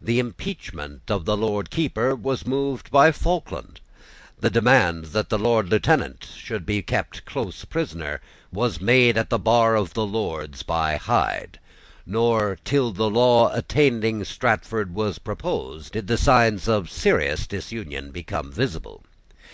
The 0.00 0.18
impeachment 0.18 1.10
of 1.10 1.26
the 1.26 1.36
Lord 1.36 1.68
Keeper 1.68 2.14
was 2.14 2.46
moved 2.46 2.90
by 2.90 3.12
Falkland. 3.12 3.78
The 4.40 4.48
demand 4.48 5.04
that 5.12 5.28
the 5.28 5.38
Lord 5.38 5.68
Lieutenant 5.68 6.26
should 6.34 6.64
be 6.64 6.80
kept 6.80 7.26
close 7.26 7.62
prisoner 7.66 8.22
was 8.50 8.80
made 8.80 9.18
at 9.18 9.28
the 9.28 9.38
bar 9.38 9.74
of 9.76 9.92
the 9.92 10.06
Lords 10.06 10.62
by 10.62 10.96
Hyde. 10.96 11.60
Not 12.06 12.64
till 12.64 12.90
the 12.90 13.10
law 13.10 13.52
attainting 13.54 14.24
Strafford 14.24 14.94
was 14.94 15.18
proposed 15.18 15.92
did 15.92 16.06
the 16.06 16.16
signs 16.16 16.68
of 16.70 16.90
serious 16.90 17.46
disunion 17.46 18.12
become 18.12 18.50
visible. 18.50 19.04